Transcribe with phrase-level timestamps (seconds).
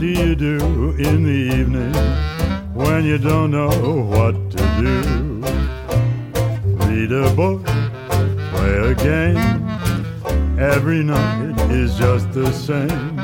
[0.00, 1.92] What do you do in the evening
[2.72, 5.42] when you don't know what to do?
[6.86, 9.36] Read a book, play a game.
[10.58, 13.18] Every night is just the same.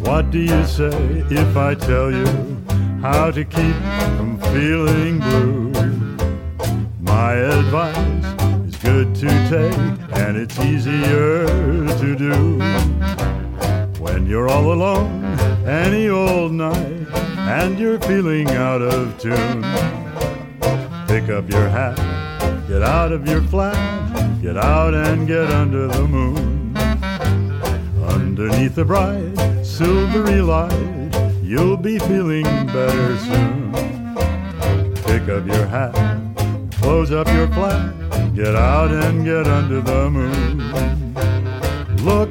[0.00, 0.92] What do you say
[1.30, 2.26] if I tell you
[3.00, 3.76] how to keep
[4.18, 5.72] from feeling blue?
[7.00, 13.47] My advice is good to take and it's easier to do.
[14.08, 15.24] When you're all alone
[15.66, 17.06] any old night
[17.38, 19.62] and you're feeling out of tune,
[21.06, 21.96] pick up your hat,
[22.68, 23.76] get out of your flat,
[24.42, 26.76] get out and get under the moon.
[28.06, 31.10] Underneath the bright, silvery light,
[31.42, 33.72] you'll be feeling better soon.
[35.06, 35.94] Pick up your hat,
[36.80, 37.92] close up your flat,
[38.34, 40.72] get out and get under the moon.
[42.04, 42.30] Look,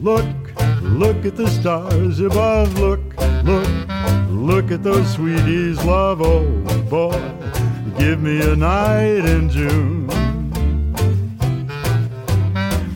[0.00, 0.24] look,
[0.98, 2.76] look at the stars above.
[2.76, 3.00] Look,
[3.44, 3.68] look,
[4.28, 6.44] look at those sweeties, love, oh
[6.90, 7.20] boy.
[7.96, 10.10] Give me a night in June.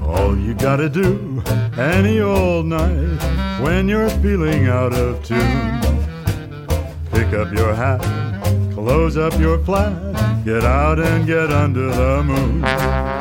[0.00, 1.42] All you gotta do
[1.76, 5.80] any old night when you're feeling out of tune.
[7.10, 8.00] Pick up your hat,
[8.74, 13.17] close up your flat, get out and get under the moon.